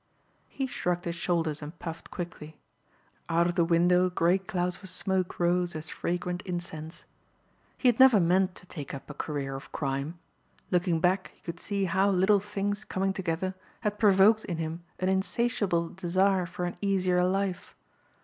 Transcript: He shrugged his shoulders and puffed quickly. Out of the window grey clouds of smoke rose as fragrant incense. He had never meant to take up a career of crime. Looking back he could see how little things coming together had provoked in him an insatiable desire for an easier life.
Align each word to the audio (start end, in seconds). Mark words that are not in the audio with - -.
He 0.49 0.65
shrugged 0.65 1.05
his 1.05 1.13
shoulders 1.13 1.61
and 1.61 1.77
puffed 1.77 2.09
quickly. 2.09 2.57
Out 3.29 3.45
of 3.45 3.53
the 3.53 3.63
window 3.63 4.09
grey 4.09 4.39
clouds 4.39 4.81
of 4.81 4.89
smoke 4.89 5.39
rose 5.39 5.75
as 5.75 5.89
fragrant 5.89 6.41
incense. 6.41 7.05
He 7.77 7.87
had 7.87 7.99
never 7.99 8.19
meant 8.19 8.55
to 8.55 8.65
take 8.65 8.95
up 8.95 9.11
a 9.11 9.13
career 9.13 9.53
of 9.55 9.71
crime. 9.71 10.17
Looking 10.71 10.99
back 11.01 11.27
he 11.35 11.41
could 11.41 11.59
see 11.59 11.85
how 11.85 12.09
little 12.09 12.39
things 12.39 12.83
coming 12.83 13.13
together 13.13 13.53
had 13.81 13.99
provoked 13.99 14.43
in 14.45 14.57
him 14.57 14.83
an 14.97 15.07
insatiable 15.07 15.89
desire 15.89 16.47
for 16.47 16.65
an 16.65 16.77
easier 16.81 17.23
life. 17.23 17.75